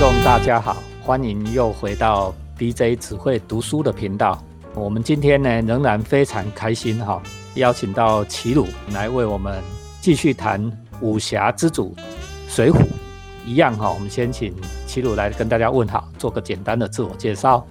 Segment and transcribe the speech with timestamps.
[0.00, 4.42] 众大家好，欢迎又回到 DJ 只会读书的频道。
[4.74, 7.22] 我们今天呢仍然非常开心哈，
[7.56, 9.62] 邀请到齐鲁来为我们
[10.00, 10.72] 继续谈
[11.02, 11.94] 武侠之主
[12.48, 12.78] 水浒。
[13.44, 14.54] 一样哈，我们先请
[14.86, 17.62] 齐鲁来跟大家问好，做个简单的自我介绍。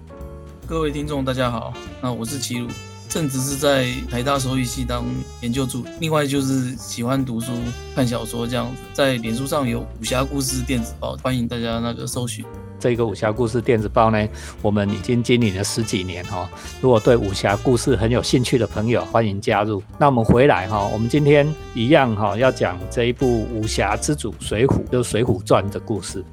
[0.68, 2.68] 各位听众大家好，那我是齐鲁，
[3.10, 5.04] 正职是在台大手语系当
[5.42, 7.52] 研究助理，另外就是喜欢读书、
[7.96, 12.46] 看小说这样子，在脸书上有武侠故事电子报，欢迎大家那个搜寻。
[12.80, 14.28] 这个武侠故事电子报呢，
[14.62, 16.48] 我们已经经营了十几年哈。
[16.82, 19.82] 如果对武侠故事很有兴趣的朋友，欢迎加入。
[19.98, 26.24] 那我们回来哈，我们今天一样哈，要讲这一部武侠之主《水浒》，就是《水浒传》的故事。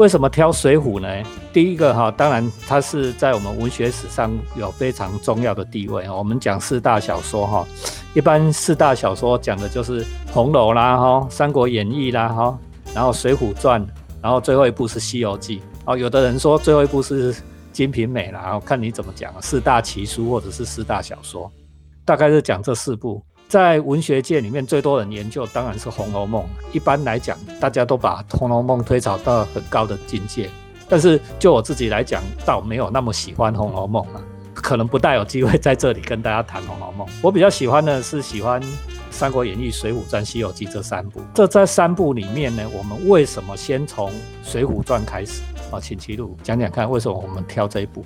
[0.00, 1.28] 为什么挑《水浒》呢？
[1.52, 6.08] 第一个哈，当然它是在我们文学史上有非常重要的地位。
[6.08, 7.66] 我们讲四大小说哈，
[8.14, 12.58] 一般四大小说讲的就是《红楼》啦哈，《三国演义》啦哈，
[12.94, 13.86] 然后《水浒传》，
[14.22, 15.58] 然后最后一部是《西游记》。
[15.84, 17.34] 哦，有的人说最后一部是
[17.70, 21.52] 《金瓶梅》啦，然后看你怎么讲四大奇书或者是四大小说，
[22.06, 23.22] 大概是讲这四部。
[23.50, 26.40] 在文学界里面，最多人研究当然是《红楼梦》。
[26.72, 30.48] 一般来讲，大家都把《红楼梦》推炒到很高的境界。
[30.88, 34.22] 但是就我自己来讲，倒没有那么喜欢《红楼梦》啊，
[34.54, 37.04] 可能不大有机会在这里跟大家谈《红楼梦》。
[37.20, 38.62] 我比较喜欢的是喜欢
[39.10, 41.20] 《三国演义》《水浒传》《西游记》这三部。
[41.34, 44.10] 这在三部里面呢，我们为什么先从
[44.44, 45.42] 《水浒传》开始？
[45.72, 48.04] 啊，请齐鲁讲讲看，为什么我们挑这一部？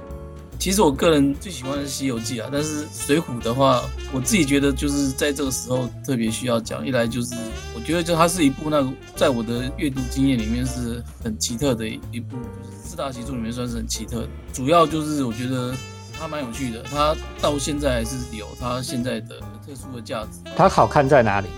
[0.59, 6.87] 其实我个人最喜欢的是《西游记》啊，但是《水浒》的话，我自己觉得就是在这个时候特别需要讲。
[6.87, 7.35] 一来就是
[7.75, 14.27] 我觉得就它是一部那个在我的阅读经验里面是很奇特的一部，就是四大奇著里面算是很奇特。
[14.53, 15.75] 主要就是我觉得
[16.19, 20.39] 它蛮有趣的，它到现在还是有它现在的特殊的价值。
[20.57, 21.49] 它好看在哪里？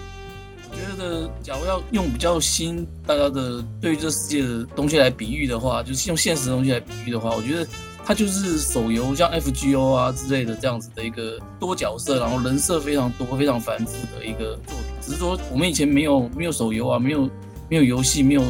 [0.69, 7.67] 我觉得，假如要用比较新大家的对于这世界的东西来比喻的话，就是用现实的东西来比喻的话，我觉得
[8.07, 14.85] 它就是手游，像 FGO 啊之类的这样子的一个多角色，然后人设非常多、非常繁复的一个作品。
[15.03, 17.29] 只是说我们以前没有没有手游啊，没有
[17.69, 18.45] 没有游戏，没有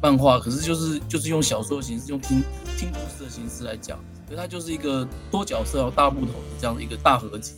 [0.00, 2.42] 漫画，可是就是就是用小说的形式，用听
[2.78, 7.52] 听故事的形式来讲，所以它就是一个多角色、大部头的这样的一个大合集。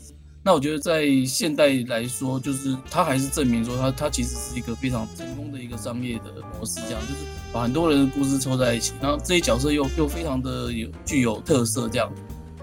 [0.47, 12.09] 那我觉得在现代来说，就是它还是证明说，它它其实是一个非常成功的一个商业的模式，这样就是把很多人的故事凑在一起，然后这些角色又又非常的有具有特色，这样。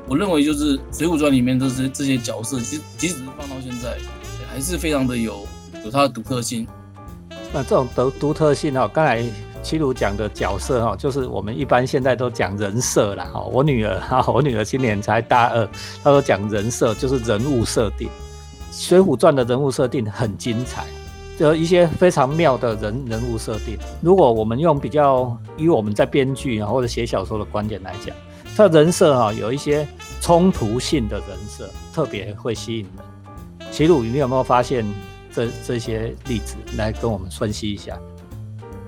[0.07, 5.45] 我认为就是《水浒传》里面这些这些角色，即即使是放到现在，也还是非常的有
[5.83, 6.65] 有它的独特性。
[7.51, 9.21] 那这种独独特性哦，刚才。
[9.63, 13.41] 齐鲁讲的角色哈，就是我们一般现在都讲人设啦哈。
[13.41, 15.65] 我女儿哈，我女儿今年才大二，
[16.03, 18.07] 她说讲人设就是人物设定，
[18.71, 20.85] 《水浒传》的人物设定很精彩，
[21.39, 23.77] 就一些非常妙的人人物设定。
[24.01, 28.13] 如果我们用比较以我们在编剧啊或者写小说的观点来讲，
[28.55, 29.87] 它人设哈有一些
[30.19, 33.71] 冲突性的人设，特别会吸引人。
[33.71, 34.85] 齐鲁，你有没有发现
[35.33, 37.97] 这这些例子来跟我们分析一下？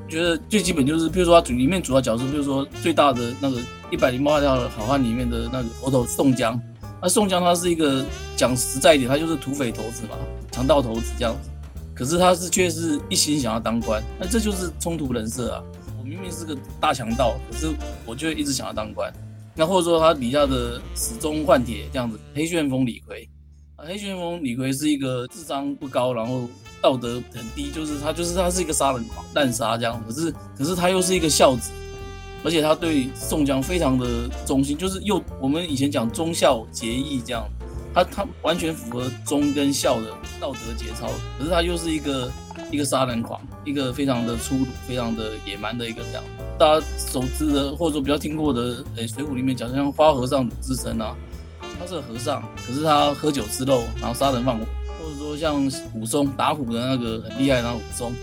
[0.07, 3.59] 觉得最基本就是，比如说他主里面主要角色，比如说最大的那个
[3.91, 6.59] 一百零八条好汉里面的那个头头宋江，
[7.01, 8.05] 那宋江他是一个
[8.35, 10.15] 讲实在一点，他就是土匪头子嘛，
[10.51, 11.49] 强盗头子这样子。
[11.95, 15.63] 可是他是却是一心想要当官，那这就是冲突人设啊。
[15.97, 17.73] 我明明是个大强盗，可是
[18.05, 19.11] 我就一直想要当官。
[19.55, 23.27] 那或者说他底下的始终换铁这样子，黑旋风李逵
[23.77, 26.47] 啊，黑旋风李逵是一个智商不高，然后。
[26.85, 29.99] 道德很低，就是他，就是他是一个杀人狂，滥杀这样。
[30.07, 31.71] 可是，可是他又是一个孝子，
[32.43, 37.43] 而且他对宋江非常的忠心，就是又我们以前讲忠孝节义这样，
[37.91, 41.09] 他他完全符合忠跟孝的道德节操。
[41.39, 42.31] 可是他又是一个
[42.69, 46.23] 一个杀人狂，一个非常的粗鲁、非常的野蛮的一个这样。
[46.59, 51.15] 大家熟知的或者说比较听过的，诶，《水浒》里面讲像花和尚鲁智深啊，
[51.79, 54.65] 他是和尚，可是他喝酒吃肉，然后杀人放火。
[55.25, 58.13] 说像武松打虎的那个很厉害，那武松，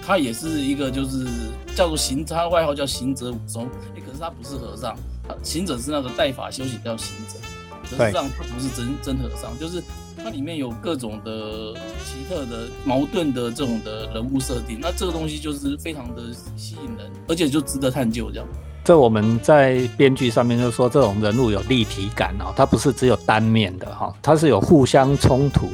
[0.00, 1.26] 他也是一个就是
[1.74, 3.66] 叫做行，他外号叫行者武松。
[3.94, 4.96] 哎，可是他不是和尚，
[5.42, 7.38] 行者是那个带法修行叫行者，
[7.84, 9.56] 实际上他不是真真和尚。
[9.58, 9.82] 就是
[10.16, 16.22] 它里面有各种的奇特的矛盾的这种的人物设定，那这个东西就是非常的
[16.56, 18.48] 吸引人，而且就值得探究这样。
[18.82, 25.68] 这我们在编剧上面就说这种人物有立体感哦，它不是只有单面的哈，它是有互相冲突。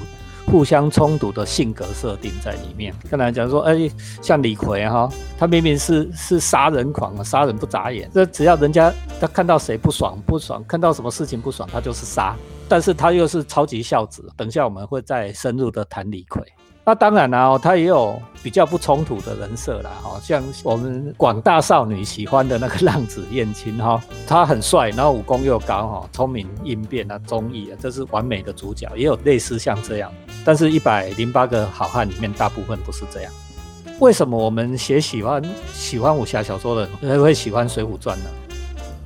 [0.46, 2.94] 互相冲突的性格设定在里面。
[3.10, 3.90] 刚才讲说，哎，
[4.20, 5.08] 像李逵哈，
[5.38, 8.10] 他明明是是杀人狂啊，杀人不眨眼。
[8.12, 12.36] 这只要人家他看到谁不爽不爽，看到什么事情不爽，他就是杀。
[12.68, 14.26] 但是他又是超级孝子。
[14.36, 16.42] 等一下我们会再深入的谈李逵。
[16.84, 28.90] 那当然啦，他也有比较不冲突的人设啦，哈，像我们广大少女喜欢的那个浪子燕青哈，他很帅，然后武功又高哈，聪明应变啊，忠义啊，这是完美的主角。
[28.96, 30.10] 也有类似像这样，
[30.44, 33.32] 但是一百零八个好汉里面大部分不是这样。
[33.98, 35.42] 为什么我们写喜欢
[35.72, 38.26] 喜欢武侠小说的人会喜欢《水浒传》呢？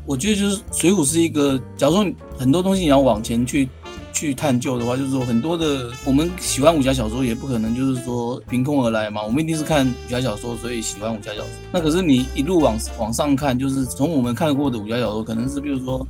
[0.06, 2.06] 我觉得就是《水浒》是一个，假如说
[2.38, 3.68] 很多东西你要往前去。
[4.12, 9.22] 去探究的话，就是说很多的我们喜欢武侠小说，也不可能就是说凭空而来嘛。
[9.22, 11.46] 我们一定是看武侠小说，所以喜欢武侠小说。
[11.70, 16.08] 那可是你一路往往上看，就是从我们看过的武侠小说，可能是比如说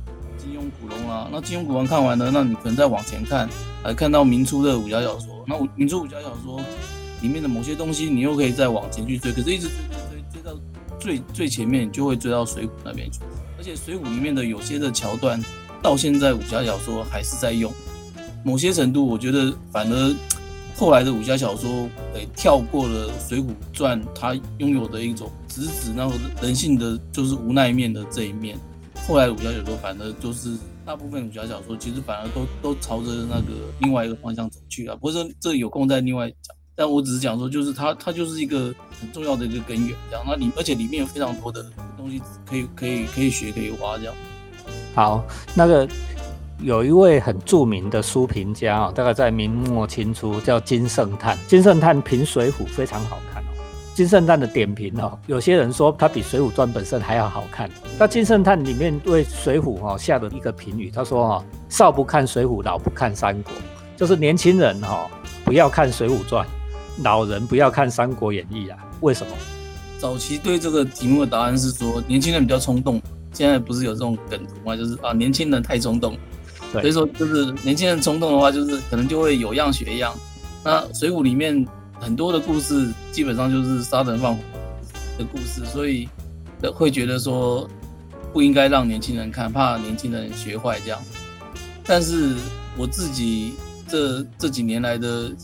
[0.79, 1.29] 古龙啊。
[1.31, 3.49] 那金庸、古龙看完了，那你可能再往前看，
[3.83, 5.43] 还看到明初的武侠小说。
[5.47, 6.61] 那明初武侠小说
[7.21, 9.31] 里面的某些东西，你又可以再往前去追。
[9.31, 10.59] 可是一直追追追追到
[10.99, 13.19] 最最前面，就会追到水浒那边去。
[13.57, 15.43] 而且水浒里面的有些的桥段，
[15.81, 17.71] 到现在武侠小说还是在用。
[18.43, 20.15] 某些程度，我觉得反而
[20.75, 28.57] 后来的武侠小说，诶，跳过了《水浒传》，它拥有的一种直指那个人性的就是无奈面的这一面。
[29.07, 34.95] 后来武侠小说反而就是大部分武侠小说，其实反而都都朝着那个另外一个方向走去啊。
[34.95, 40.25] 不过这有空再另外讲，但我只是讲说，就是它它就是一个很重要的一个根源，这样。
[40.27, 41.65] 那里而且里面有非常多的
[41.95, 44.13] 东西可以可以可以学可以挖，这样。
[44.93, 45.25] 好，
[45.55, 45.87] 那个。
[46.63, 51.37] 有一位很著名的书评家啊，大概在明末清初叫金圣叹。
[51.47, 53.36] 金圣叹评《水浒》非常好看。
[53.97, 57.67] 金圣叹的点评哦，有些人说他比《水浒传》本身还要好看。
[57.97, 63.51] 那金圣叹里面对《水浒》哈下的一个评语，他说哈，少不看《水浒》，老不看《三国》，
[63.95, 65.09] 就是年轻人哈
[65.43, 66.45] 不要看《水浒传》，
[67.03, 68.77] 老人不要看《三国演义》啊。
[69.01, 69.33] 为什么？
[69.97, 73.01] 早期对这个题目的答案是说，年轻人比较冲动。
[73.33, 74.75] 现在不是有这种梗图吗？
[74.75, 76.15] 就是啊，年轻人太冲动。
[76.71, 80.13] 所以说，就是年轻人冲动的话，就是可能就会有样学样。
[80.63, 81.65] 那《水浒》里面
[81.99, 84.43] 很多的故事，基本上就是杀人放火
[85.17, 86.07] 的故事，所以
[86.71, 87.67] 会觉得说
[88.31, 91.01] 不应该让年轻人看，怕年轻人学坏这样。
[91.83, 92.35] 但是
[92.77, 93.53] 我自己
[93.87, 95.35] 这这几年来的读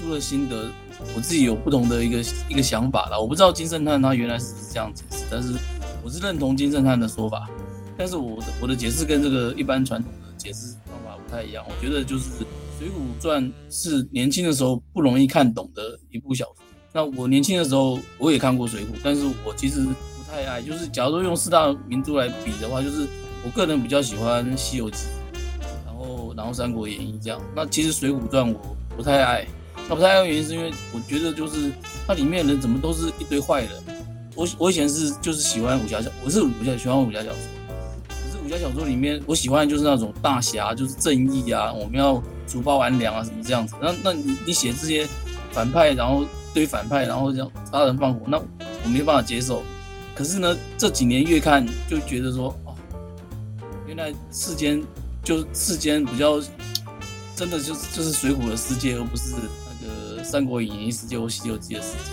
[0.00, 0.68] 书的心得，
[1.14, 3.20] 我自己有不同的一个一个想法了。
[3.20, 5.54] 我不知道金圣叹他原来是这样解释，但是
[6.02, 7.48] 我是认同金圣叹的说法。
[7.96, 10.18] 但是我的我的解释跟这个一般传统的。
[10.36, 12.24] 解释方法不太一样，我觉得就是
[12.78, 16.64] 《水浒传》是年轻的时候不容易看懂的一部小说。
[16.92, 20.60] 那我年轻的时候我也看过《水浒》，但是我其实不太爱。
[20.60, 23.06] 就是假如说用四大名著来比的话，就是
[23.44, 24.96] 我个人比较喜欢《西游记》，
[25.86, 27.40] 然后然后《三国演义》这样。
[27.54, 29.46] 那其实《水浒传》我不太爱，
[29.88, 31.70] 那不太爱的原因是因为我觉得就是
[32.06, 33.70] 它里面的人怎么都是一堆坏人。
[34.34, 37.36] 我我以前是就是喜欢武侠小，我是武侠喜欢武侠小说。
[38.08, 43.76] 可是武侠小说里面，我喜欢的就是那种大侠，就是正义啊，我们要除暴安良啊，什么这样子。
[43.80, 45.06] 那那你你写这些
[45.52, 49.62] 反派，然后对反派，然后这样杀人放火，那我没办法接受。
[50.14, 52.74] 可是呢，这几年越看就觉得说，哦，
[53.86, 54.82] 原来世间
[55.22, 56.40] 就世间比较
[57.34, 59.34] 真的就是就是水浒的世界，而不是
[59.80, 62.10] 那个三国演义世界或西游记的世界，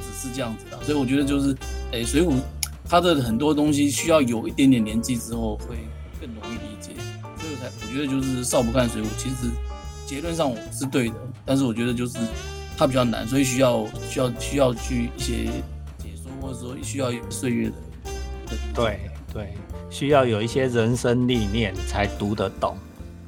[0.00, 0.82] 只是这样子的。
[0.84, 1.56] 所以我觉得就是，
[1.92, 2.36] 哎，水浒。
[2.84, 5.78] 它的很多东西需要有一点点年纪之后会
[6.20, 6.90] 更容易理解，
[7.38, 9.50] 所以我才我觉得就是少不看水浒，其实
[10.06, 11.14] 结论上我是对的，
[11.46, 12.18] 但是我觉得就是
[12.82, 15.44] 它比较难，所以需要需要需要去一些
[15.98, 17.74] 解说，或者说需要岁月的。
[18.74, 18.98] 对
[19.32, 19.54] 对，
[19.88, 22.76] 需要有一些人生历练才读得懂。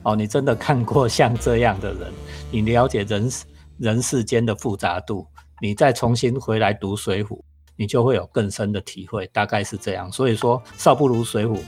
[0.03, 2.13] 哦，你真的看过像这样的人，
[2.51, 3.31] 你了解人
[3.79, 5.25] 人世间的复杂度，
[5.63, 7.41] 你再重新回来读水浒。
[7.77, 10.11] 你就会有更深的体会，大概是这样。
[10.13, 11.59] 所以说，少不如水浒。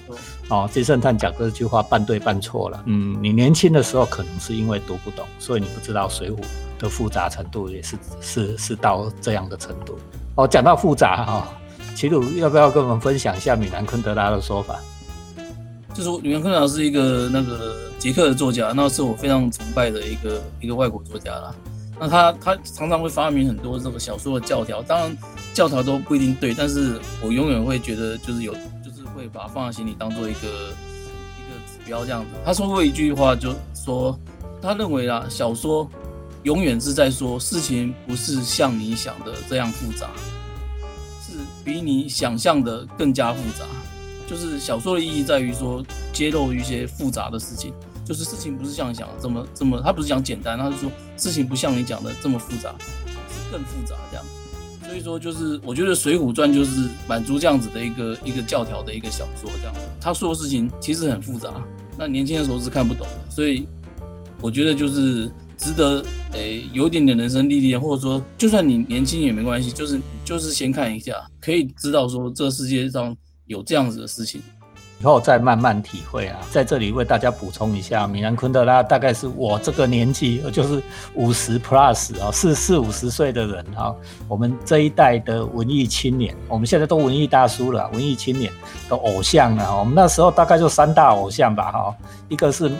[0.48, 2.82] 哦，金圣叹讲这句话半对半错了。
[2.86, 6.36] 嗯，你年轻的时候可能是因为读不懂，所以你不知道水浒
[6.78, 9.98] 的复杂程度也是是是到这样的程度。
[10.36, 11.48] 哦，讲到复杂哈，
[11.94, 14.78] 齐鲁要不要跟我们分享一下米兰昆德拉的说法？
[15.92, 21.54] 就是米兰昆德拉是一个那个捷克的作家，那是我非常崇拜的一个一个外国作家啦。
[21.98, 25.16] 那他他常常会发明很多这个小说的教条，当然
[25.54, 28.52] 教条都不一定对，但是我永远会觉得就是有，
[28.84, 32.28] 就是会把它放在心里当做一个一个指标这样子。
[32.44, 34.18] 他说过一句话，就说
[34.60, 35.88] 他认为啊，小说
[36.42, 40.10] 永远是在说事情不是像你想的这样复杂，
[41.22, 41.32] 是
[41.64, 43.64] 比你想象的更加复杂。
[44.28, 47.72] 就是小说的意义在于说揭露一些复杂的事情。
[48.06, 52.72] 就是事情不是像你想的这么这么，他不是讲简单，他是说事情不像你讲的这么复杂，
[53.28, 54.24] 是更复杂这样。
[54.86, 59.74] 所以说，就是我觉得《水浒传》就是满足这样子的一个一个教条的一个小说这样。
[60.00, 61.52] 他说的事情其实很复杂，
[61.98, 63.66] 那年轻的时候是看不懂的，所以
[64.40, 73.14] 我觉得就是值得诶有一点点人生历练，或者说就算你年轻也没关系，就是就是先看一下，可以知道说这世界上
[73.46, 74.40] 有这样子的事情。
[74.98, 80.82] 以后再慢慢体会啊，在这里为大家补充一下，米兰昆德拉大概是我这个年纪，就是
[81.14, 83.94] 五十 plus 啊，四四五十岁的人哈，
[84.26, 88.50] 我们这一代的文艺青年，我们现在都文艺大叔了，文艺青年
[88.88, 91.94] 的偶像啊，我们那时候大概就三大偶像吧哈，
[92.28, 92.72] 一个是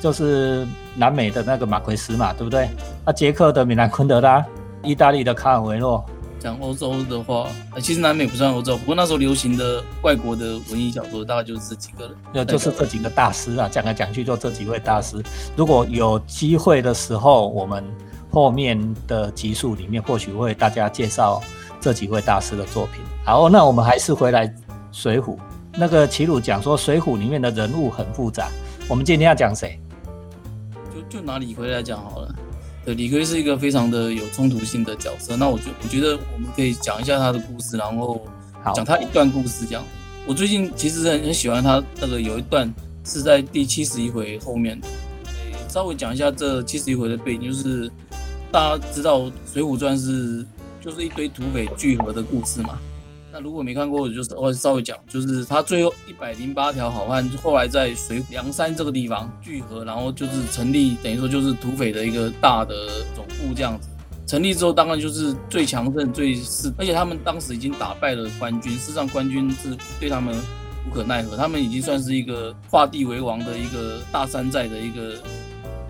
[0.00, 2.68] 就是南美的那个马奎斯嘛，对不对？
[3.04, 4.44] 那捷克的米兰昆德拉，
[4.82, 6.04] 意大利的卡尔维诺。
[6.44, 7.48] 讲欧洲的话，
[7.80, 13.66] 其实南美不算欧洲，不过那时候流行的外国的文艺小说大概就是这几个人，那就是这几个大师啊。
[13.66, 15.22] 讲来讲去就这几位大师。
[15.56, 17.82] 如果有机会的时候，我们
[18.30, 21.42] 后面的集数里面或许会大家介绍
[21.80, 23.02] 这几位大师的作品。
[23.24, 24.46] 好，那我们还是回来
[24.92, 25.36] 《水浒》。
[25.72, 28.50] 那个齐鲁讲说，《水浒》里面的人物很复杂。
[28.86, 29.80] 我们今天要讲谁？
[30.94, 32.34] 就就拿李逵来讲好了。
[32.84, 35.36] 对，李逵是一个非常的有冲突性的角色。
[35.36, 38.26] 那我觉我觉得我们可以讲一下他的故事，然后
[38.74, 39.64] 讲他一段故事。
[39.64, 39.82] 这样，
[40.26, 42.70] 我最近其实很很喜欢他那个有一段
[43.02, 44.78] 是在第七十一回后面。
[45.24, 47.90] 诶，稍微讲一下这七十一回的背景，就是
[48.52, 50.44] 大家知道《水浒传》是
[50.80, 52.78] 就是一堆土匪聚合的故事嘛。
[53.36, 62.76] 那如果没看过，我就我稍微讲，就是他最后一百零八条好汉，后来在水梁山这个地方聚合，然后就是成立，等于说就是土匪的一个大的
[63.12, 63.88] 总部这样子。
[64.24, 70.32] 成立之后，当然就是最强盛、最是，而且他们当时已经打败了官军，事实上官军是对他们
[70.88, 75.16] 无可奈何，他们已经算是一个画地为王的一个大山寨的一个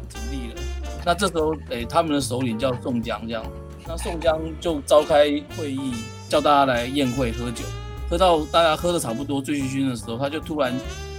[0.09, 0.63] 成立了。
[1.05, 3.45] 那这时候，诶，他们的首领叫宋江，这样，
[3.87, 5.27] 那宋江就召开
[5.59, 5.93] 会议。
[6.35, 7.65] 叫大家来宴会喝酒，
[8.11, 10.75] 喝到大家喝的差不多醉醺醺的时候，他就突然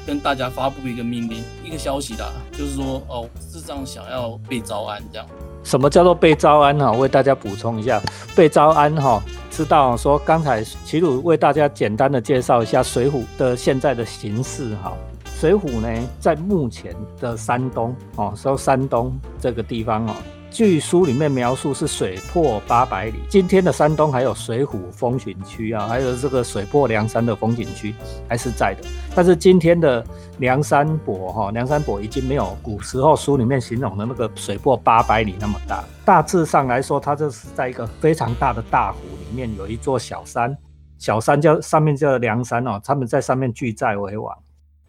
[0.06, 5.26] 跟大家发布一个命令，一个消息啦，就是说哦，智障想要被招安这样。
[5.64, 6.92] 什么叫做被招安哈？
[6.92, 8.02] 为大家补充一下，
[8.36, 14.92] 被招安哈，知道说刚才齐鲁为大家简单的介绍一下水浒的现在的形势哈。
[15.40, 20.14] 水浒呢，在目前的山东哦，说山东这个地方哦。
[20.56, 27.94] 据书里面描述是水泊八百里，今天的山东还有水浒风景区啊，还有这个水泊梁山的风景区
[28.30, 28.88] 还是在的。
[29.14, 30.02] 但是今天的
[30.38, 35.84] 梁山泊哈，梁山泊已经没有古时候书里面形容的那个水泊八百里那么大。
[36.06, 40.58] 大致上来说，它这是在一个非常大的大湖里面有一座小山，
[40.98, 44.34] 小山叫上面叫梁山哦，他们在上面聚寨为王。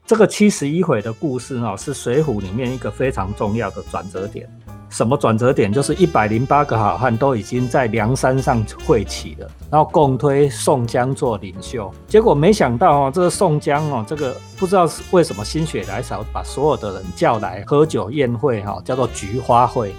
[0.07, 4.49] 这个七十一回的故事哦，是水浒里面一个非常重要的转折点。
[4.97, 5.71] 什么转折点？
[5.71, 11.93] 就是一百零八个好汉都已经在梁山上会齐了，然后共推宋江做领袖。
[12.09, 19.95] 结果没想到哦，这个宋江哦，这个不知道是为什么心血来潮，把所有的人叫来喝酒宴会哈，叫做菊花会。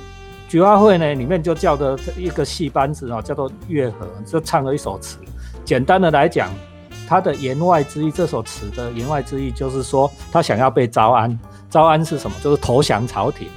[0.49, 5.19] 菊花会呢，里面就叫的一个戏班子哦，叫做月和，就唱了一首词。
[5.63, 6.49] 简单的来讲，
[7.07, 11.39] 他的言外之意，这首词的言外之意就是说，他想要被招安。
[11.69, 12.35] 招安是什么？
[12.43, 13.47] 就是投降朝廷。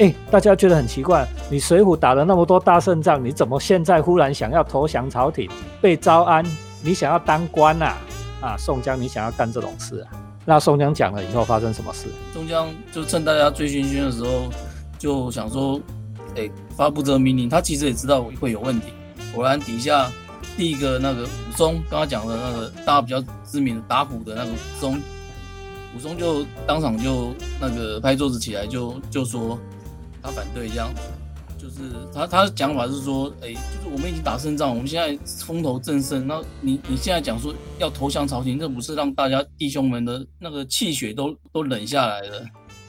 [0.00, 5.48] 哎，大家觉得很奇怪，你水浒打了那么多大胜仗，你怎么现在忽然想要投降朝廷，
[5.80, 6.44] 被招安？
[6.82, 7.94] 你想要当官呐？
[8.40, 10.10] 啊，宋江，你想要干这种事啊？
[10.44, 12.08] 那宋江讲了以后发生什么事？
[12.32, 14.50] 宋江就趁大家醉醺醺的时候，
[14.98, 15.80] 就想说，
[16.34, 17.48] 哎，发布这个命令。
[17.48, 18.88] 他其实也知道会有问题。
[19.32, 20.10] 果然底下
[20.56, 25.00] 第一个那个武松，刚刚讲的那个大家比较知名的打虎的那个武松，
[25.96, 29.56] 武松就当场就那个拍桌子起来，就就说。
[30.24, 30.90] 他反对这样，
[31.58, 42.42] 就是他他的讲法是说，哎，就是我们已经打胜仗，我们现在风头正盛，那你你现在讲说要投降朝廷，这不是让大家弟兄们的那个气血都都冷下来了？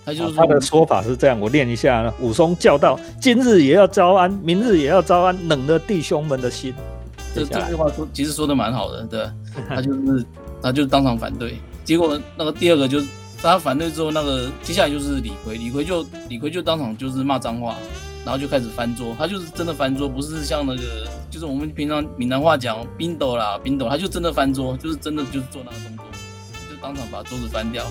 [0.06, 6.74] 他就是他的说法是这样，我念一下：武松叫道：“今日也要招安，明日也要招安，冷了弟兄们的心。”
[7.36, 9.27] 这这句话说其实说的蛮好的，对，
[9.68, 10.25] 他就是
[10.62, 13.08] 他就当场反对，结果那个第二个就是。
[13.52, 17.75] 他反对之后，那个接下来就是李逵，李逵就李逵就当场就是骂脏话，
[18.25, 26.06] 然后就开始翻桌，他就是真的翻桌，不是像那个就是我们平常闽南话讲冰斗啦冰斗，他就真的翻桌，就是真的就是做那个动作，
[26.70, 27.86] 就当场把桌子翻掉，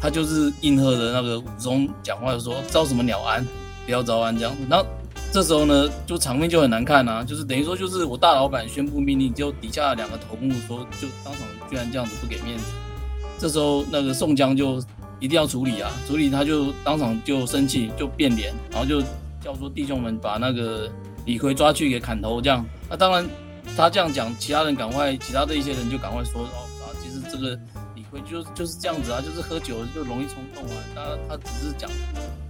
[0.00, 3.44] 他就是应和的那个武松讲话，说招什么鸟安，
[3.84, 4.86] 不要招安这样，然后
[5.32, 12.64] 这时候呢，就场面就很难看啊，就是等于说就是我大老板宣布命令，就底下两个头目说就当场居然这样子不给面子。
[13.38, 14.78] 这时候，那个宋江就
[15.20, 15.92] 一定要处理啊！
[16.06, 19.02] 处理他就当场就生气，就变脸，然后就
[19.40, 20.90] 叫说弟兄们把那个
[21.26, 22.40] 李逵抓去给砍头。
[22.40, 23.28] 这样，那当然
[23.76, 27.54] 他这样讲，其他人赶快，其他的一些人就赶快说哦啊，其实这个
[27.94, 30.82] 李逵就就是这样子啊，就是喝酒就容易冲动啊。
[30.94, 31.90] 他他只是讲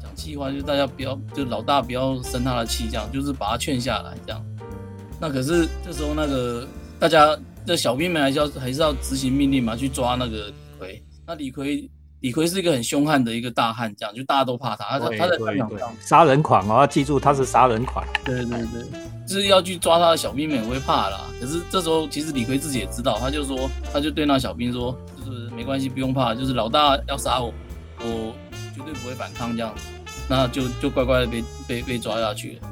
[0.00, 4.40] 讲气话，就大家不要就老大不要生他的气，这样就是把他劝下来这样。
[5.20, 6.66] 那可是这时候那个
[7.00, 7.36] 大家
[7.66, 11.02] 这小兵们还是要还是要执行命令嘛，去抓那个李逵。
[11.26, 14.98] 那李逵李逵是一个很凶悍的一个大汉，这样就大家都怕他。
[14.98, 18.04] 他他在战场上杀人狂哦，要记住他是杀人狂。
[18.24, 18.84] 对对对，
[19.26, 21.22] 就是要去抓他的小兵们也会怕啦。
[21.40, 27.54] 可是这时候其实李逵自己也知道，他就说他就对那小兵说，就是没关系，不用怕，就是老大要杀我，
[28.00, 28.34] 我
[28.74, 29.82] 绝对不会反抗这样子。
[30.28, 32.68] 那就就乖乖的被被被抓下去了。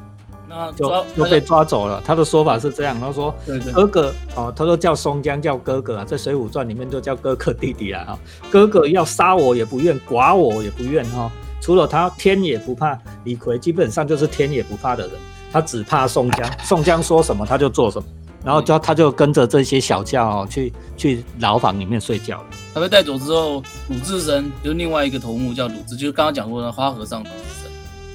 [0.49, 2.03] 那就就被抓走了。
[2.05, 3.35] 他的说法是这样，他说
[3.73, 8.19] 哥哥哦，他说叫松江叫哥哥啊，在《水浒传》里面就叫哥哥弟弟啊哈。
[8.51, 11.31] 哥哥要杀我也不愿，剐我也不愿哈。
[11.61, 15.13] 除了他天也不怕，李逵基本上就是天也不怕的人，
[15.53, 16.59] 他只怕宋江。
[16.65, 18.09] 宋江说什么他就做什么，
[18.45, 22.43] 然后就他就跟着这些小将哦去去牢房里面睡觉。
[22.73, 27.23] 他被带走之后，鲁智深就另外一个头目叫鲁智，就是刚刚讲过的花和尚。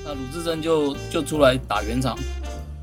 [0.05, 2.17] 那鲁智深就就出来打圆场，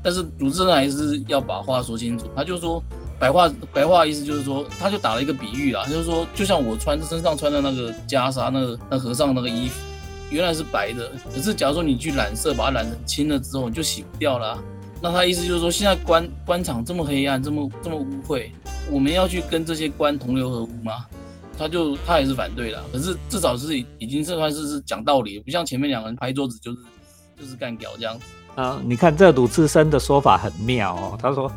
[0.01, 2.25] 但是鲁智深还是要把话说清楚。
[2.35, 2.83] 他就说
[3.19, 9.79] 白话白话意思就是说，他就打了一个比喻啦，就是说就像我穿身上穿的那个袈裟，那个那和尚那个衣服
[10.31, 14.57] 原来是白的，可是假如说你去染色，把它染成青了之后，你就洗不掉了。
[14.99, 18.49] 那他意思就是说，现在官官场这么黑暗，这么这么污秽，
[18.89, 21.05] 我们要去跟这些官同流合污吗？
[21.57, 26.77] 他就他也是反对的，可是至少是已经这算是是讲道理，不像前面两个人拍桌子就是。
[27.41, 28.15] 就是干掉这样
[28.53, 28.79] 啊！
[28.85, 31.17] 你看这鲁智深的说法很妙哦。
[31.19, 31.51] 他说，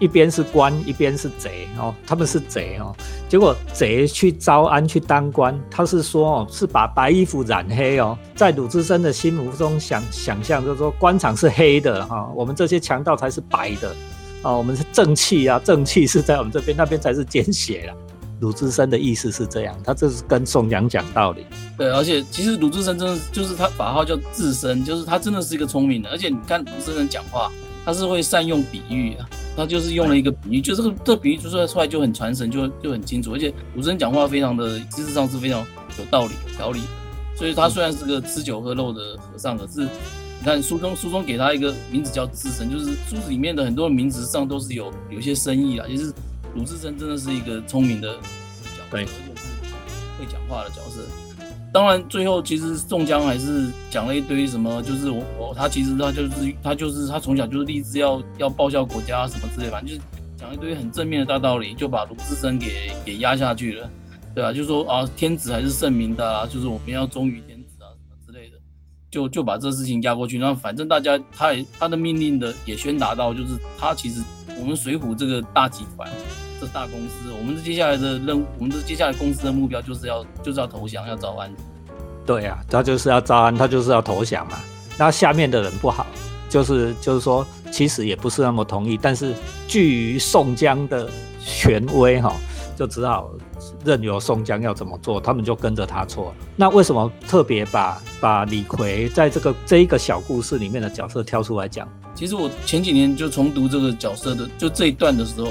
[0.00, 1.94] 一边是官，一边是贼哦。
[2.04, 2.92] 他们是贼哦。
[3.28, 8.18] 结果贼去招安去当官，他是说哦，是把白衣服染黑哦。
[8.34, 13.94] 在鲁智深的心目中想想象，就是说官场是黑的哈，我们这些强盗才是白的
[14.42, 14.50] 啊。
[14.52, 17.94] 我们是正气啊，正气是在我们这边，那边才是奸邪了。
[18.42, 21.46] 鲁智深的意思是这样，他这是跟宋江讲道理。
[21.78, 26.10] 对，而且其实鲁智深真的就是他法号叫智深，就是他真的是一个聪明的。
[26.10, 27.52] 而且你看鲁智深讲话，
[27.84, 33.32] 他是会善用比喻啊，他就是用了一个比喻，就这个这比喻就出来就很传神，就就很清楚。
[33.32, 35.64] 而且鲁智深讲话非常的知识上是非常
[35.96, 36.80] 有道理、有条理。
[37.36, 46.12] 所以他虽然是个吃酒喝肉的和尚，可是你看书中书中给他一个名字叫智深，就是书里面的很多名字上都是有有一些深意啊，就是。
[46.54, 49.12] 鲁智深真的是一个聪明的角色，而且是
[50.18, 51.02] 会讲话的角色。
[51.72, 60.00] 当然，最后其实宋江还是讲了一堆什么，就是我我他其实他就是他就是他从小就是立志要要报效国家什么之类，反正就是
[60.36, 63.90] 讲一堆很正面的大道理，就把鲁智深给给压下去了，
[64.34, 64.52] 对吧？
[64.52, 68.58] 就说啊，天子还是圣明的啊，就是我们要忠于天子啊什么之类的，
[69.10, 70.36] 就就把这事情压过去。
[70.36, 74.20] 那反正大家他也他的命令的也宣达到，就是他其实
[74.60, 76.06] 我们水浒这个大集团。
[76.66, 81.52] 大公司，我们的接下来的任务，我们的接下来公司的目标就是要就是要投降，要招安。
[82.24, 84.56] 对呀，他就是要招安，他就是要投降嘛。
[84.96, 86.06] 那下面的人不好，
[86.48, 89.34] 就是就是说，其实也不是那么同意，但是
[89.66, 91.10] 据于宋江的
[91.44, 92.32] 权威哈，
[92.76, 93.30] 就只好
[93.84, 96.32] 任由宋江要怎么做，他们就跟着他做。
[96.54, 101.88] 那为什么特别把把李逵在这个这一个小故事里面的角色挑出来讲？
[102.14, 105.48] 其实我前几年就重读这个角色的，就这一段的时候。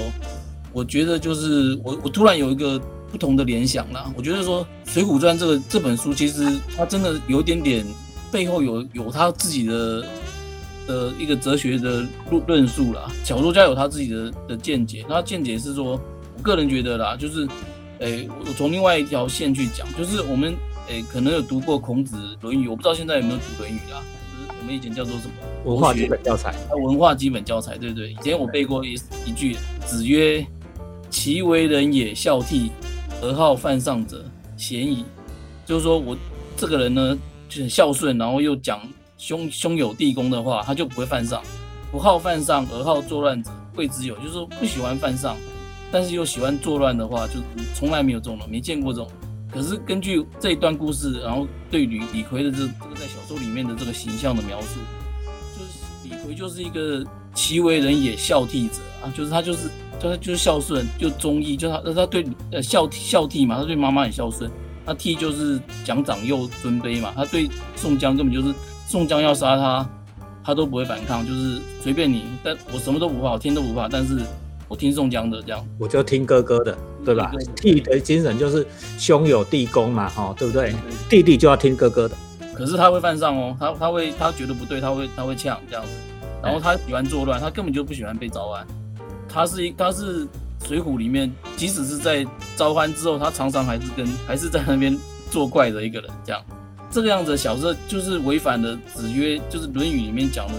[0.72, 2.80] 我觉得就是我，我突然有一个
[3.10, 4.10] 不同的联想啦。
[4.16, 7.84] 我觉得说《水浒传》这个这本书，其实它真的有点点
[8.30, 10.04] 背后有有他自己的
[10.86, 13.10] 的一个哲学的论论述啦。
[13.22, 16.00] 小说家有他自己的的见解，那见解是说，
[16.36, 17.46] 我个人觉得啦，就是，
[17.98, 20.54] 诶，我从另外一条线去讲，就是我们
[20.88, 24.02] 诶可能有读过孔子《论语》，我不知道现在有没有读《论语》啦。
[24.32, 25.32] 就是我们以前叫做什么
[25.64, 26.54] 文化基本教材？
[26.74, 28.10] 文化基本教材，对不对？
[28.10, 28.94] 以前我背过一
[29.26, 29.54] 一句，
[29.84, 30.44] 子曰。
[31.12, 32.70] 其为人也，孝悌，
[33.20, 34.24] 而好犯上者，
[34.56, 35.04] 嫌矣。
[35.66, 36.16] 就是说我
[36.56, 37.16] 这个人呢，
[37.50, 38.80] 就很孝顺，然后又讲
[39.18, 41.42] 兄兄友弟恭的话，他就不会犯上。
[41.92, 44.16] 不好犯上而好作乱者，贵之有。
[44.16, 45.36] 就是说不喜欢犯上，
[45.92, 47.34] 但是又喜欢作乱的话，就
[47.74, 49.10] 从来没有这种人，没见过这种。
[49.52, 54.80] 可是根据这一段故事，然后对李李逵的这这个在小说里面的这个形象的描述，
[55.58, 59.68] 就是李逵就是一个其为人也，孝悌者啊，就是他就是。
[60.10, 64.50] 他就是孝顺，就忠义，就他他对呃孝孝悌嘛，他对妈妈很孝顺。
[64.84, 68.52] 那悌就是讲长幼尊卑嘛，他对宋江根本就是
[68.88, 69.88] 宋江要杀他，
[70.42, 74.18] 他都不会反抗，就是随便你，但我什么都不怕，我天都不怕，但是
[74.66, 77.30] 我听宋江的这样，我就听哥哥的，对吧？
[77.56, 78.66] 悌的精神就是
[78.98, 80.74] 兄友弟恭嘛，哈，对不对？
[81.08, 82.16] 弟弟就要听哥哥的。
[82.52, 85.92] 可是他会犯上哦，他他会他觉得不对，他会他会呛这样子，
[86.42, 88.66] 然后他喜欢作乱，他根本就不喜欢被招安。
[89.32, 90.26] 他是一，他是
[90.66, 94.96] 水浒里面，即使是在招安之后，他常常还是跟还是在那边
[95.30, 96.42] 作怪的一个人，这样
[96.90, 100.54] 这个样子的小说就是违反了子曰，就是《论语》里面讲的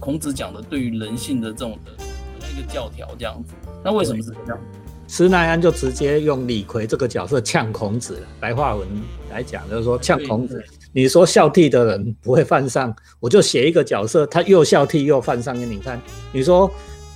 [0.00, 1.92] 孔子讲的对于人性的这种的
[2.40, 3.52] 那个教条这样子。
[3.84, 4.58] 那为什么是这样？
[5.06, 8.88] 施耐庵就直接用李逵这个角色呛孔子了，白话文
[9.30, 10.64] 来讲就是说呛孔子。
[10.92, 16.00] 你说孝悌的人不会犯上，我就写一个角色，他又孝悌又犯上给你看。
[16.32, 16.70] 你说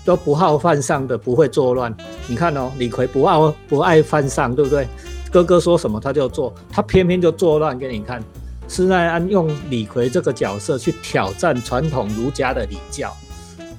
[0.08, 1.94] 都不好犯上的不会作乱，
[2.26, 4.88] 你看哦，李逵不爱不爱犯上，对不对？
[5.30, 8.24] 哥哥说什么他就做，他偏偏就作乱给你看。
[8.68, 13.14] 施耐庵用李逵这个角色去挑战传统儒家的礼教，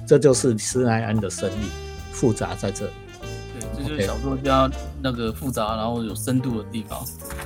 [0.06, 1.68] 这就是施耐庵的生意
[2.12, 2.92] 复杂在这里。
[3.58, 4.70] 对，这就是小说家
[5.02, 7.04] 那个复杂然后有深度的地方。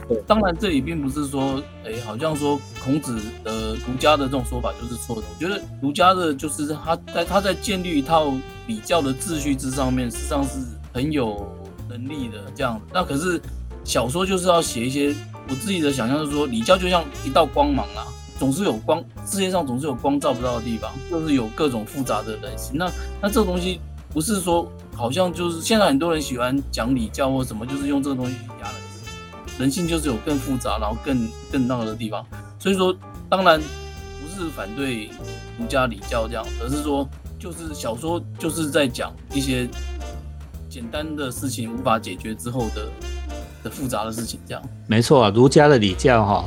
[0.08, 5.22] 对当然这里并不是说，哎，好像说孔子的儒家的这种说法就是错的。
[5.22, 8.32] 我觉得儒家的就是他在他在建立一套
[8.66, 10.58] 比较的秩序之上面，实际上是
[10.92, 11.46] 很有
[11.88, 12.80] 能力的这样。
[12.92, 13.40] 那可是
[13.84, 15.14] 小说就是要写一些。
[15.46, 22.78] 我自己的想象是说，礼教就像一道光芒啊，总是有光，世界上总是有光照不到的地方，就是有各种复杂的人性。
[22.78, 22.90] 那
[23.20, 23.78] 那这个东西
[24.14, 28.80] 不是说，好像就是现在很多人喜欢讲礼教或什么，就是用这个东西去压人。
[29.58, 32.24] 人性就是有更复杂，然后更更那个的地方。
[32.58, 32.96] 所以说，
[33.28, 35.10] 当然不是反对
[35.58, 37.06] 儒家礼教这样，而是说，
[37.38, 39.68] 就是小说就是在讲一些
[40.70, 42.88] 简单的事情无法解决之后的。
[43.64, 45.32] 的复杂的事情，这样没错啊。
[45.34, 46.44] 儒家的礼教哈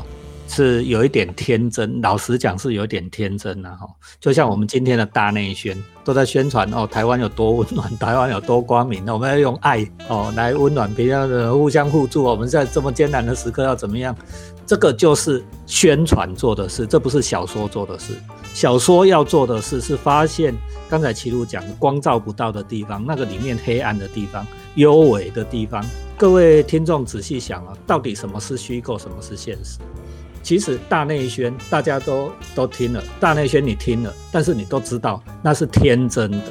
[0.47, 3.87] 是有一点天真，老实讲是有一点天真的哈。
[4.19, 12.23] 就像我们今天的大内宣都在宣传哦，台湾有多温暖， 台湾有多光明，那我们要用爱哦来温暖别人的，互相互助。
[12.23, 14.15] 我们在这么艰难的时刻要怎么样？
[14.65, 18.13] 这个就是宣传做的事，这不是小说做的事。
[18.53, 20.53] 小说要做的事是发现
[20.89, 25.85] 刚才齐鲁讲光照不到的地方，那个里面黑暗的地方、幽微的地方。
[26.17, 29.77] 各位听众仔细想啊，到底什么是虚构，什么是现实？
[30.43, 36.41] 其实大内宣大家都都听了，大内宣你听了，但是你都知道那是天真的，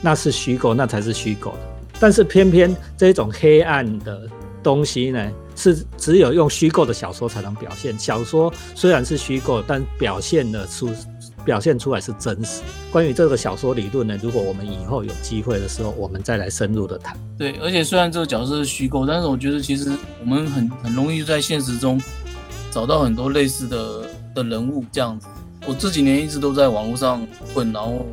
[0.00, 1.58] 那是虚构，那才是虚构的。
[2.00, 4.28] 但是偏偏这种黑暗的
[4.62, 5.30] 东西呢？
[5.56, 7.96] 是只有用虚构的小说才能表现。
[7.96, 10.90] 小说虽然是虚构，但表现的出
[11.44, 12.60] 表现出来是真实。
[12.90, 17.16] 关于这个小说理论呢，如果我们以后有机会的时候，我们再来深入的谈。
[17.38, 22.00] 对，而且虽然这个角色是虚构，但是我觉得其实我们很很容易在现实中
[22.74, 24.02] 找到很多类似的
[24.34, 25.28] 的人物这样子。
[25.64, 28.04] 我这几年一直都在网络上混，然后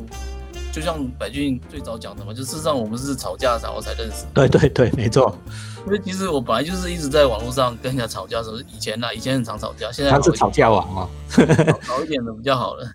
[0.72, 4.24] 就像百俊最早讲的嘛，就事实上我们是吵架然后才认识。
[4.32, 5.36] 对对对，没错。
[5.84, 11.10] 因为其实我本来就是一直在网络上跟人家吵架，的时候，以前呢，以前很常吵架，现在他是吵架王哦，
[11.82, 12.88] 好一点的比较好了。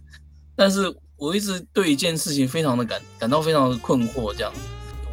[0.56, 4.54] 但是我一直对一件事情非常的感感到非常的困惑，这样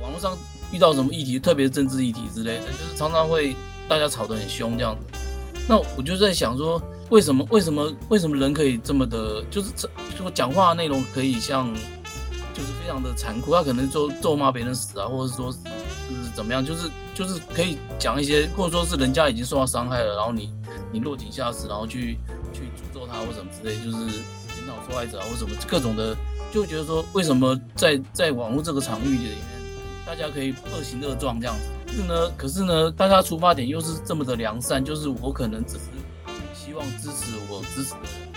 [0.01, 0.39] 网络上
[0.71, 3.57] 遇到什么议题，特别是政治议题之类的，就是常常会
[3.89, 5.19] 大家吵得很凶这样子。
[5.69, 11.73] 那我就在想说，为什么为什么为什么人可以这么的，就是这说讲话内容可以像，
[12.53, 15.55] 就是非常的残酷，他可能就咒骂别人死啊，或者是说。
[16.07, 20.53] 就是怎么样，就是就是可以讲一些，或者说是人家已经受到伤害了，然后你
[20.93, 22.19] 你落井下石，然后去
[22.53, 26.15] 去诅咒他或什么之类，就是引导受害者啊或什么各种的，
[26.53, 29.39] 就觉得说为什么在在网络这个场域里面，
[30.05, 31.63] 大家可以恶行恶状这样子，
[31.95, 32.31] 是呢？
[32.37, 35.85] 可是呢，大家出发点又是这么的良善，就是我可能只是
[36.55, 38.33] 希望支持我支持的人，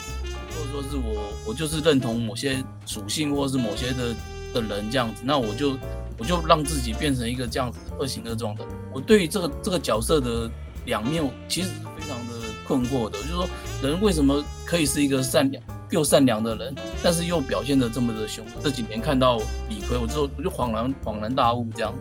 [0.51, 4.15] 或者说是我我就是认同某些属性或者是某些的
[4.53, 5.77] 的人这样子，那我就。
[6.19, 8.65] 我就让自己变成一个这样子恶行恶状的。
[8.91, 10.49] 我对于这个这个角色的
[10.87, 13.19] 两面，其实是非常的困惑的。
[13.19, 13.47] 就是说，
[13.83, 18.43] 人为什么可以是一个善良又善良的人，但是又表现的这么的凶？
[18.63, 19.37] 这几年看到
[19.69, 21.93] 李逵，我之后我就恍然恍然大悟，这样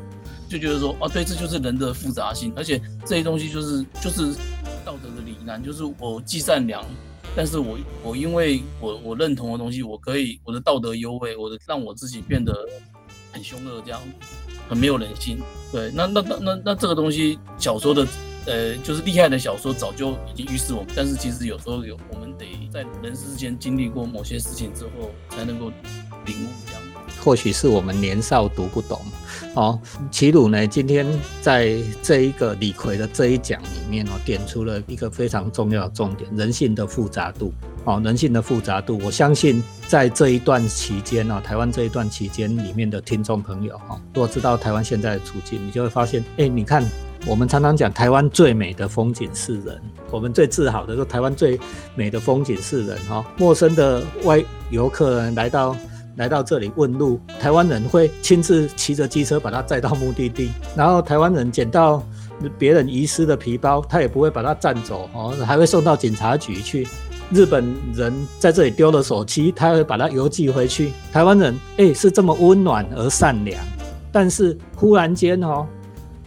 [0.49, 4.33] 就觉得说，哦，对，这就是人的复杂性，而且这些东西就是就是
[4.85, 6.85] 道德的理难，就是我既善良，
[7.35, 12.55] 但是我我因为我我认同的东西，我可以我的道德优位，我的让我自己变得。
[13.33, 14.01] 很凶恶，这样
[14.67, 15.37] 很没有人性。
[15.71, 18.07] 对，那那那那那这个东西，小说的，
[18.47, 20.91] 呃，就是厉害的小说早就已经预示我们。
[20.97, 25.71] 但是其实有时候有，我们得在人世间经历过某些事情之后，才能够
[26.25, 26.83] 领悟这样。
[27.27, 29.01] 或许是我们年少读不懂。
[29.55, 29.77] 哦，
[30.13, 31.05] 齐鲁呢，今天
[31.43, 37.53] 在这一个李逵的这一讲里面哦，点出了一个非常重要的重点：人性的复杂度。
[37.85, 46.85] 哦，人性的复杂度，我相信在这一段期间呢，台湾这一段期间里面的听众朋友哈，如果知道台湾现在的处境，你就会发现，哎，你看，
[47.27, 51.59] 我们常常讲台湾最美的风景是人，我们最自豪的说台湾最
[51.97, 53.25] 美的风景是人哈。
[53.37, 55.77] 陌生的外游客来到
[56.17, 62.03] 来到这里问路，台湾人会亲自骑着机车把他载到目的地，然后台湾人捡到
[62.59, 66.87] 别人遗失的皮包，他也不会把它占走哦，还会送到警察局去。
[67.31, 70.93] 日本人在这里丢了手机，他会把它邮寄回去。
[71.13, 73.63] 台湾人哎是这么温暖而善良，
[74.13, 75.67] 但是忽然间哦，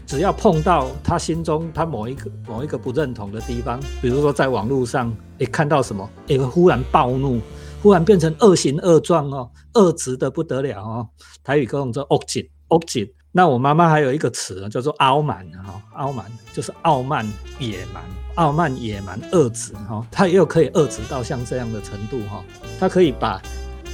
[0.05, 7.39] 只要碰到他心中他某一个某一个不认同的地方，比如说在网络上哎看到什么，哎会忽然暴怒，
[7.81, 11.07] 忽然变成恶行恶状哦，恶直的不得了哦。
[11.43, 13.09] 台语跟我们说恶劲恶劲。
[13.31, 17.25] 那我妈妈还有一个词叫做傲慢哈，傲慢就是傲慢
[17.59, 18.03] 野蛮。
[18.35, 22.41] 傲慢、野蛮、恶直，哈，他又可以恶直到像这样的程度，哈，
[22.79, 23.41] 它可以把，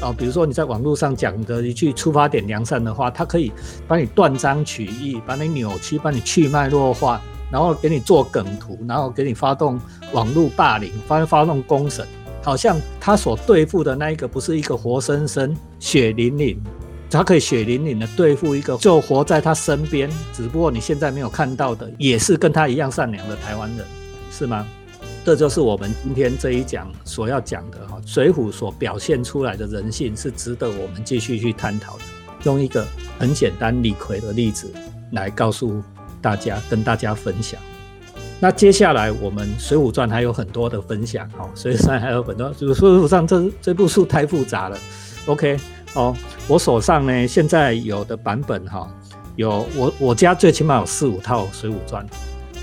[0.01, 3.51] 哦，比如说你在网络上讲的一句出发点良善的话，它可以
[3.87, 7.19] 把你断章取义，把你扭曲，把你去脉弱化，
[7.51, 9.81] 然后给你做梗图，然后给你发动
[10.13, 12.07] 网络霸凌，发发动公审，
[12.45, 16.61] 好像他所对付的那一个不是一个活生生、血淋淋，
[17.09, 23.83] 他可以血淋淋的对付一个就活在他身边，只不过你现在没有看到的，也是跟他一样善良的台湾人。
[24.29, 24.67] 是吗？
[25.23, 32.03] 这就是我们今天这一讲所要讲的哈，《水浒》所表现出来的人性是值得我们继续去探讨的。
[32.43, 32.85] 用一个
[33.17, 34.71] 很简单李逵的例子
[35.13, 35.81] 来告诉
[36.21, 37.59] 大家，跟大家分享。
[38.45, 44.77] 那接下来我们《水浒传》还有很多的分享哈，《水浒传》还有很多，《就水浒传》这这部书太复杂了。
[45.25, 45.57] OK，
[45.95, 46.15] 哦，
[46.47, 48.87] 我手上呢现在有的版本哈，
[49.35, 52.05] 有我我家最起码有四五套《水浒传》，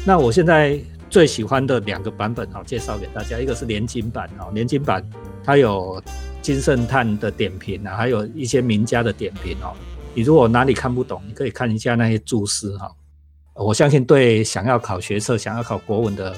[0.06, 0.78] 那我现在。
[1.10, 5.06] 最喜欢的两个版本哈，介绍给大家，一个是连金版哈，连金版
[5.44, 6.02] 它有
[6.40, 9.74] 金圣叹的点评啊，还有一些名家的点评哦。
[10.14, 12.90] 你如果哪里看不懂，你可以看一下那些注释哈。
[13.54, 16.34] 我相信对想要考学测、想要考国文的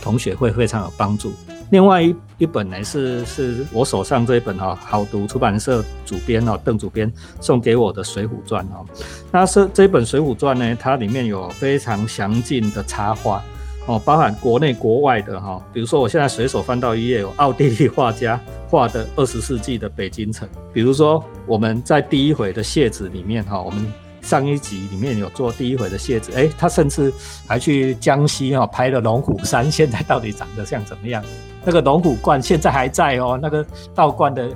[0.00, 1.32] 同学会非常有帮助。
[1.70, 8.86] 另外一一本呢是是我手上这一本哈，好读出版社主编哦，邓主编送给我的《水浒传》哦。
[9.30, 13.42] 那是这本《水浒传》呢，它里面有非常详尽的插画。
[13.86, 20.48] 哦，包含国内国外的哈，比如说我现在随手翻到一页，有奥地利画家画的二十世纪的北京城。
[20.72, 23.92] 比如说我们在第一回的谢子里面哈，我们
[24.24, 27.12] 上一集里面有做第一回的谢子，哎，他甚至
[27.46, 31.22] 还去江西哈拍了龙虎山，现在到底长得像怎么样？
[31.64, 34.50] 那个龙虎观现在还在哦，那个道观的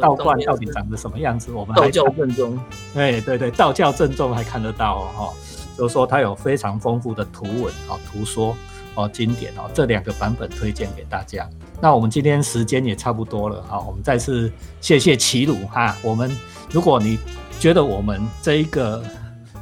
[0.00, 1.50] 道观到底长得什么样子？
[1.52, 2.58] 我们道教正宗，
[2.94, 5.32] 对对对，道教正宗还看得到哦哈。
[5.76, 8.56] 就是说，它有非常丰富的图文哦、图说
[8.94, 11.46] 哦、经典哦，这两个版本推荐给大家。
[11.82, 14.50] 那我们今天时间也差不多了啊，我们再次
[14.80, 15.94] 谢谢齐鲁哈。
[16.02, 16.34] 我们
[16.70, 17.18] 如果你
[17.58, 19.02] 觉得我们这一个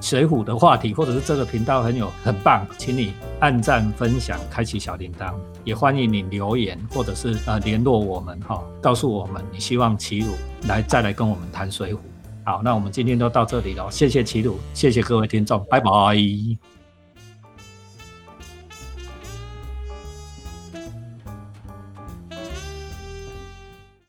[0.00, 5.32] 水浒的话题，或者是这个频道很有很棒，请你按赞、分享、开启小铃铛，
[5.64, 10.34] 也欢迎你留言或者是呃联络我们哈，告诉我们你希望齐鲁
[10.68, 11.98] 来再来跟我们谈水浒。
[12.44, 15.88] 好，那我们今天就到这里了，谢谢齐鲁，谢谢各位听众，拜拜。